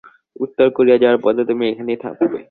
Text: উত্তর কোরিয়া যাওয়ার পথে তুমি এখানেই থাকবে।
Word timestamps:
উত্তর 0.35 0.67
কোরিয়া 0.75 0.97
যাওয়ার 1.01 1.19
পথে 1.23 1.43
তুমি 1.49 1.63
এখানেই 1.67 1.99
থাকবে। 2.03 2.37